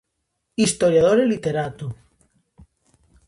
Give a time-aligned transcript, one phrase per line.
[0.63, 1.87] Historiador e literato.